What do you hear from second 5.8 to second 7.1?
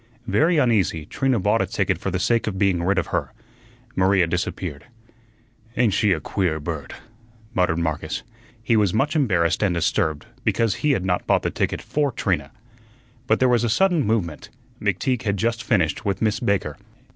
she a queer bird?"